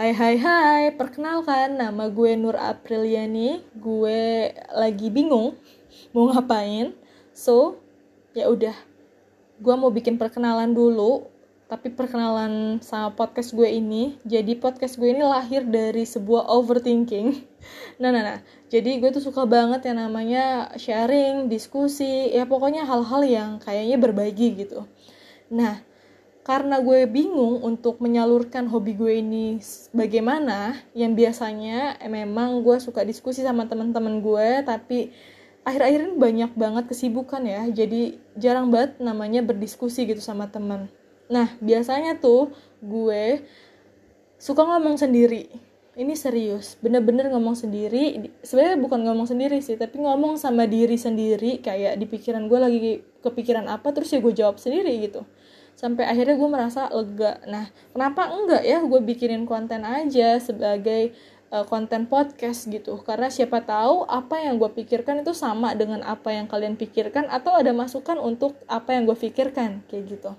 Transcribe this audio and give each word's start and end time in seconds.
Hai 0.00 0.16
hai 0.16 0.40
hai, 0.40 0.84
perkenalkan 0.96 1.76
nama 1.76 2.08
gue 2.08 2.32
Nur 2.32 2.56
Apriliani. 2.56 3.60
Gue 3.76 4.48
lagi 4.72 5.12
bingung 5.12 5.52
mau 6.16 6.24
ngapain. 6.32 6.96
So, 7.36 7.76
ya 8.32 8.48
udah. 8.48 8.72
Gue 9.60 9.74
mau 9.76 9.92
bikin 9.92 10.16
perkenalan 10.16 10.72
dulu, 10.72 11.28
tapi 11.68 11.92
perkenalan 11.92 12.80
sama 12.80 13.12
podcast 13.12 13.52
gue 13.52 13.68
ini. 13.68 14.16
Jadi 14.24 14.56
podcast 14.56 14.96
gue 14.96 15.12
ini 15.12 15.20
lahir 15.20 15.68
dari 15.68 16.08
sebuah 16.08 16.48
overthinking. 16.48 17.28
Nah, 18.00 18.08
nah, 18.08 18.24
nah. 18.24 18.38
Jadi 18.72 19.04
gue 19.04 19.12
tuh 19.12 19.20
suka 19.20 19.44
banget 19.44 19.84
yang 19.84 20.00
namanya 20.00 20.72
sharing, 20.80 21.52
diskusi, 21.52 22.32
ya 22.32 22.48
pokoknya 22.48 22.88
hal-hal 22.88 23.20
yang 23.20 23.50
kayaknya 23.60 24.00
berbagi 24.00 24.64
gitu. 24.64 24.88
Nah, 25.52 25.84
karena 26.40 26.80
gue 26.80 27.04
bingung 27.04 27.60
untuk 27.60 28.00
menyalurkan 28.00 28.64
hobi 28.72 28.96
gue 28.96 29.12
ini 29.20 29.60
bagaimana 29.92 30.72
yang 30.96 31.12
biasanya 31.12 32.00
eh, 32.00 32.08
memang 32.08 32.64
gue 32.64 32.80
suka 32.80 33.04
diskusi 33.04 33.44
sama 33.44 33.68
teman-teman 33.68 34.24
gue 34.24 34.64
tapi 34.64 35.12
akhir-akhir 35.68 36.00
ini 36.00 36.14
banyak 36.16 36.52
banget 36.56 36.84
kesibukan 36.88 37.44
ya. 37.44 37.68
Jadi 37.68 38.16
jarang 38.40 38.72
banget 38.72 38.96
namanya 38.98 39.44
berdiskusi 39.44 40.08
gitu 40.08 40.24
sama 40.24 40.48
teman. 40.48 40.88
Nah 41.28 41.52
biasanya 41.60 42.16
tuh 42.16 42.50
gue 42.80 43.44
suka 44.40 44.64
ngomong 44.64 44.96
sendiri. 44.96 45.52
Ini 45.92 46.16
serius 46.16 46.80
bener-bener 46.80 47.28
ngomong 47.28 47.52
sendiri. 47.52 48.32
Sebenarnya 48.40 48.80
bukan 48.80 49.04
ngomong 49.04 49.28
sendiri 49.28 49.60
sih 49.60 49.76
tapi 49.76 50.00
ngomong 50.00 50.40
sama 50.40 50.64
diri 50.64 50.96
sendiri. 50.96 51.60
Kayak 51.60 52.00
di 52.00 52.08
pikiran 52.08 52.48
gue 52.48 52.58
lagi 52.58 52.80
kepikiran 53.20 53.68
apa 53.68 53.92
terus 53.92 54.08
ya 54.08 54.24
gue 54.24 54.32
jawab 54.32 54.56
sendiri 54.56 54.96
gitu 55.04 55.28
sampai 55.80 56.04
akhirnya 56.04 56.36
gue 56.36 56.50
merasa 56.52 56.92
lega. 56.92 57.40
Nah 57.48 57.72
kenapa 57.96 58.28
enggak 58.28 58.62
ya 58.68 58.84
gue 58.84 59.00
bikinin 59.00 59.48
konten 59.48 59.80
aja 59.80 60.36
sebagai 60.36 61.16
uh, 61.48 61.64
konten 61.64 62.04
podcast 62.04 62.68
gitu? 62.68 63.00
Karena 63.00 63.32
siapa 63.32 63.64
tahu 63.64 64.04
apa 64.04 64.44
yang 64.44 64.60
gue 64.60 64.68
pikirkan 64.76 65.24
itu 65.24 65.32
sama 65.32 65.72
dengan 65.72 66.04
apa 66.04 66.36
yang 66.36 66.44
kalian 66.44 66.76
pikirkan 66.76 67.32
atau 67.32 67.56
ada 67.56 67.72
masukan 67.72 68.20
untuk 68.20 68.60
apa 68.68 68.92
yang 68.92 69.08
gue 69.08 69.16
pikirkan 69.16 69.80
kayak 69.88 70.20
gitu. 70.20 70.36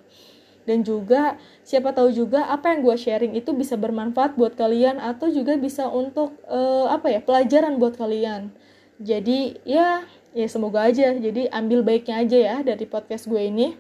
Dan 0.62 0.86
juga 0.86 1.42
siapa 1.66 1.90
tahu 1.90 2.14
juga 2.14 2.46
apa 2.46 2.78
yang 2.78 2.86
gue 2.86 2.94
sharing 2.94 3.34
itu 3.34 3.50
bisa 3.58 3.74
bermanfaat 3.74 4.38
buat 4.38 4.54
kalian 4.54 5.02
atau 5.02 5.26
juga 5.34 5.58
bisa 5.58 5.90
untuk 5.90 6.38
uh, 6.46 6.86
apa 6.94 7.18
ya 7.18 7.18
pelajaran 7.18 7.82
buat 7.82 7.98
kalian. 7.98 8.54
Jadi 9.02 9.58
ya 9.66 10.06
ya 10.38 10.46
semoga 10.46 10.86
aja. 10.86 11.18
Jadi 11.18 11.50
ambil 11.50 11.82
baiknya 11.82 12.22
aja 12.22 12.38
ya 12.38 12.56
dari 12.62 12.86
podcast 12.86 13.26
gue 13.26 13.42
ini 13.42 13.74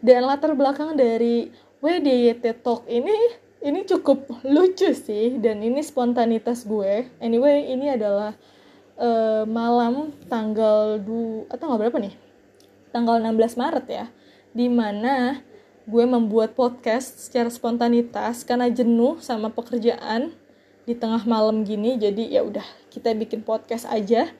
dan 0.00 0.24
latar 0.24 0.56
belakang 0.56 0.96
dari 0.96 1.52
WDYT 1.84 2.64
Talk 2.64 2.88
ini 2.88 3.12
ini 3.60 3.84
cukup 3.84 4.24
lucu 4.44 4.96
sih. 4.96 5.36
Dan 5.36 5.60
ini 5.60 5.84
spontanitas 5.84 6.64
gue. 6.64 7.08
Anyway 7.20 7.68
ini 7.68 7.92
adalah 7.92 8.32
uh, 8.96 9.44
malam 9.44 10.12
tanggal 10.28 10.96
du 11.00 11.44
atau 11.52 11.68
nggak 11.68 11.80
berapa 11.88 11.98
nih? 12.00 12.14
Tanggal 12.90 13.20
16 13.20 13.60
Maret 13.60 13.86
ya. 13.86 14.06
Di 14.56 14.66
mana 14.72 15.44
gue 15.84 16.04
membuat 16.08 16.56
podcast 16.56 17.28
secara 17.28 17.52
spontanitas 17.52 18.42
karena 18.42 18.72
jenuh 18.72 19.20
sama 19.20 19.52
pekerjaan 19.52 20.32
di 20.88 20.96
tengah 20.96 21.28
malam 21.28 21.60
gini. 21.62 22.00
Jadi 22.00 22.32
ya 22.32 22.40
udah 22.40 22.64
kita 22.88 23.12
bikin 23.12 23.44
podcast 23.44 23.84
aja. 23.84 24.32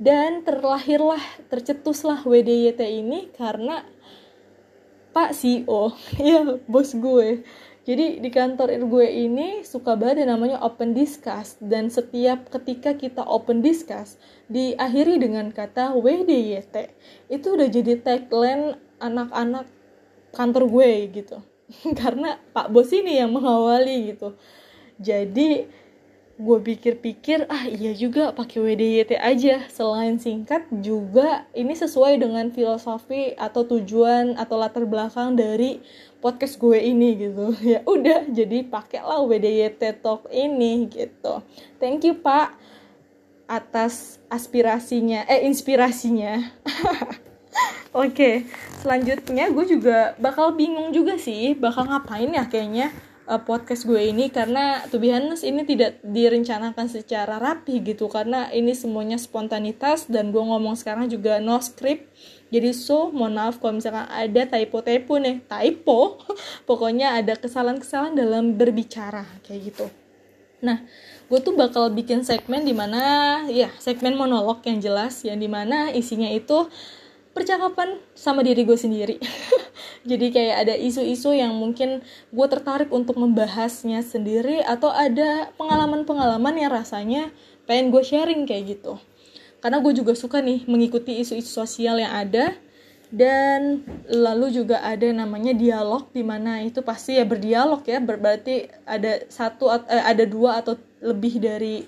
Dan 0.00 0.42
terlahirlah 0.42 1.20
tercetuslah 1.52 2.24
WDYT 2.24 2.80
ini 2.88 3.28
karena 3.36 3.84
Pak 5.10 5.34
CEO, 5.34 5.94
ya 6.18 6.58
bos 6.70 6.94
gue. 6.94 7.42
Jadi 7.80 8.20
di 8.20 8.30
kantor 8.30 8.76
gue 8.86 9.06
ini 9.08 9.64
suka 9.64 9.96
banget 9.96 10.28
namanya 10.28 10.60
open 10.60 10.92
discuss 10.92 11.56
dan 11.58 11.88
setiap 11.88 12.52
ketika 12.52 12.92
kita 12.94 13.24
open 13.24 13.64
discuss 13.64 14.20
diakhiri 14.52 15.16
dengan 15.16 15.48
kata 15.50 15.96
WDYT. 15.96 16.92
Itu 17.32 17.56
udah 17.56 17.66
jadi 17.72 17.98
tagline 17.98 18.76
anak-anak 19.00 19.66
kantor 20.36 20.70
gue 20.70 20.90
gitu. 21.10 21.40
Karena 22.00 22.38
Pak 22.52 22.70
Bos 22.70 22.92
ini 22.92 23.18
yang 23.18 23.32
mengawali 23.34 24.14
gitu. 24.14 24.36
Jadi 25.00 25.66
gue 26.40 26.58
pikir-pikir 26.64 27.44
ah 27.52 27.68
iya 27.68 27.92
juga 27.92 28.32
pakai 28.32 28.64
WDYT 28.64 29.20
aja. 29.20 29.68
Selain 29.68 30.16
singkat 30.16 30.64
juga 30.80 31.44
ini 31.52 31.76
sesuai 31.76 32.16
dengan 32.16 32.48
filosofi 32.48 33.36
atau 33.36 33.68
tujuan 33.68 34.40
atau 34.40 34.56
latar 34.56 34.88
belakang 34.88 35.36
dari 35.36 35.84
podcast 36.24 36.56
gue 36.56 36.80
ini 36.80 37.20
gitu. 37.20 37.52
Ya 37.76 37.84
udah 37.84 38.24
jadi 38.32 38.64
pakailah 38.64 39.20
WDYT 39.28 40.00
Talk 40.00 40.32
ini 40.32 40.88
gitu. 40.88 41.44
Thank 41.76 42.08
you 42.08 42.16
pak 42.16 42.56
atas 43.44 44.16
aspirasinya 44.32 45.28
eh 45.28 45.44
inspirasinya. 45.44 46.40
Oke 47.90 48.14
okay. 48.14 48.34
selanjutnya 48.80 49.50
gue 49.52 49.66
juga 49.66 50.14
bakal 50.16 50.54
bingung 50.54 50.94
juga 50.94 51.18
sih 51.18 51.58
bakal 51.58 51.90
ngapain 51.90 52.30
ya 52.30 52.46
kayaknya 52.46 52.94
uh, 53.30 53.38
podcast 53.38 53.86
gue 53.86 54.10
ini 54.10 54.26
karena 54.34 54.82
to 54.90 54.98
be 54.98 55.14
honest 55.14 55.46
ini 55.46 55.62
tidak 55.62 56.02
direncanakan 56.02 56.90
secara 56.90 57.38
rapi 57.38 57.78
gitu. 57.86 58.10
Karena 58.10 58.50
ini 58.50 58.74
semuanya 58.74 59.16
spontanitas 59.16 60.10
dan 60.10 60.34
gue 60.34 60.42
ngomong 60.42 60.74
sekarang 60.74 61.06
juga 61.06 61.38
no 61.38 61.62
script. 61.62 62.10
Jadi 62.50 62.74
so 62.74 63.14
mohon 63.14 63.38
maaf 63.38 63.62
kalau 63.62 63.78
misalkan 63.78 64.10
ada 64.10 64.42
typo-typo 64.50 65.22
nih. 65.22 65.46
Typo? 65.46 66.18
Pokoknya 66.68 67.14
ada 67.14 67.38
kesalahan-kesalahan 67.38 68.18
dalam 68.18 68.58
berbicara 68.58 69.22
kayak 69.46 69.60
gitu. 69.70 69.86
Nah 70.66 70.82
gue 71.30 71.38
tuh 71.38 71.54
bakal 71.54 71.94
bikin 71.94 72.26
segmen 72.26 72.66
di 72.66 72.74
mana 72.74 73.46
ya 73.46 73.70
segmen 73.78 74.18
monolog 74.18 74.66
yang 74.66 74.82
jelas 74.82 75.22
yang 75.22 75.38
di 75.38 75.46
mana 75.46 75.94
isinya 75.94 76.26
itu 76.26 76.66
percakapan 77.30 78.02
sama 78.18 78.42
diri 78.42 78.66
gue 78.66 78.74
sendiri 78.74 79.22
jadi 80.00 80.26
kayak 80.32 80.56
ada 80.64 80.74
isu-isu 80.80 81.36
yang 81.36 81.52
mungkin 81.52 82.00
gue 82.32 82.46
tertarik 82.48 82.88
untuk 82.88 83.20
membahasnya 83.20 84.00
sendiri 84.00 84.64
atau 84.64 84.88
ada 84.88 85.52
pengalaman-pengalaman 85.60 86.56
yang 86.56 86.72
rasanya 86.72 87.28
pengen 87.68 87.92
gue 87.92 88.00
sharing 88.00 88.48
kayak 88.48 88.80
gitu. 88.80 88.96
Karena 89.60 89.76
gue 89.84 89.92
juga 89.92 90.16
suka 90.16 90.40
nih 90.40 90.64
mengikuti 90.64 91.20
isu-isu 91.20 91.52
sosial 91.52 92.00
yang 92.00 92.16
ada. 92.16 92.56
Dan 93.10 93.82
lalu 94.06 94.54
juga 94.54 94.86
ada 94.86 95.10
namanya 95.10 95.50
dialog 95.50 96.06
di 96.14 96.22
mana 96.22 96.62
itu 96.62 96.80
pasti 96.80 97.18
ya 97.18 97.26
berdialog 97.26 97.84
ya. 97.84 98.00
Berarti 98.00 98.70
ada 98.86 99.26
satu 99.28 99.68
eh, 99.68 100.04
ada 100.06 100.24
dua 100.24 100.62
atau 100.64 100.78
lebih 101.02 101.42
dari 101.42 101.84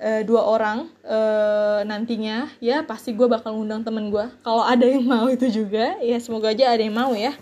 uh, 0.00 0.22
dua 0.24 0.42
orang 0.44 0.78
uh, 1.04 1.80
nantinya 1.84 2.50
ya 2.60 2.84
pasti 2.84 3.12
gue 3.16 3.28
bakal 3.28 3.56
ngundang 3.56 3.84
temen 3.84 4.12
gue 4.12 4.26
kalau 4.44 4.64
ada 4.64 4.84
yang 4.84 5.04
mau 5.04 5.28
itu 5.28 5.48
juga 5.48 5.96
ya 6.00 6.16
semoga 6.20 6.52
aja 6.52 6.72
ada 6.72 6.82
yang 6.82 6.96
mau 6.96 7.12
ya. 7.16 7.34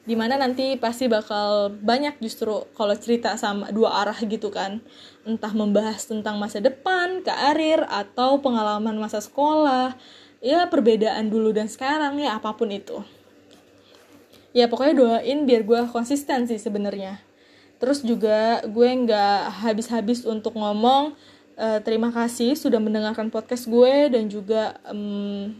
Di 0.00 0.16
mana 0.18 0.40
nanti 0.40 0.74
pasti 0.80 1.06
bakal 1.06 1.76
banyak 1.76 2.18
justru 2.24 2.66
kalau 2.74 2.96
cerita 2.96 3.36
sama 3.36 3.68
dua 3.70 4.00
arah 4.00 4.16
gitu 4.16 4.48
kan. 4.48 4.80
Entah 5.28 5.52
membahas 5.52 6.02
tentang 6.08 6.40
masa 6.40 6.58
depan 6.58 7.20
karir 7.22 7.84
atau 7.86 8.40
pengalaman 8.40 8.96
masa 8.96 9.20
sekolah. 9.20 9.94
Ya 10.40 10.64
perbedaan 10.66 11.28
dulu 11.28 11.52
dan 11.52 11.68
sekarang 11.68 12.16
ya 12.16 12.40
apa 12.40 12.56
pun 12.56 12.72
itu. 12.72 13.04
Ya 14.50 14.66
pokoknya 14.66 14.94
doain 14.96 15.46
biar 15.46 15.62
gue 15.62 15.80
konsisten 15.92 16.48
sih 16.48 16.58
sebenarnya. 16.58 17.20
Terus 17.78 18.02
juga 18.02 18.64
gue 18.66 18.88
nggak 19.04 19.62
habis-habis 19.62 20.24
untuk 20.24 20.56
ngomong 20.56 21.14
uh, 21.60 21.78
terima 21.84 22.08
kasih 22.08 22.56
sudah 22.56 22.80
mendengarkan 22.80 23.28
podcast 23.28 23.68
gue 23.68 24.08
dan 24.08 24.32
juga 24.32 24.80
um, 24.88 25.52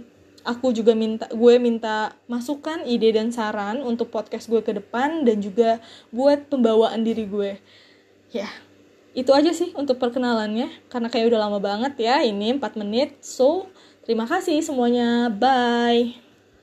aku 0.42 0.72
juga 0.72 0.96
minta 0.96 1.28
gue 1.28 1.54
minta 1.60 2.16
masukan 2.24 2.88
ide 2.88 3.12
dan 3.12 3.28
saran 3.28 3.84
untuk 3.84 4.08
podcast 4.08 4.48
gue 4.48 4.64
ke 4.64 4.72
depan 4.72 5.28
dan 5.28 5.44
juga 5.44 5.78
buat 6.08 6.48
pembawaan 6.48 7.04
diri 7.04 7.28
gue. 7.28 7.60
Ya 8.32 8.48
itu 9.10 9.34
aja 9.34 9.50
sih 9.50 9.74
untuk 9.74 9.98
perkenalannya 9.98 10.70
karena 10.86 11.10
kayak 11.10 11.34
udah 11.34 11.40
lama 11.50 11.58
banget 11.58 11.98
ya 12.00 12.24
ini 12.24 12.56
4 12.56 12.80
menit. 12.80 13.20
So 13.20 13.68
terima 14.08 14.24
kasih 14.24 14.62
semuanya. 14.64 15.28
Bye 15.28 16.29